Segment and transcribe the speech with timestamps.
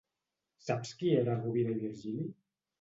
[0.69, 2.29] Saps qui era Rovira i Virgili?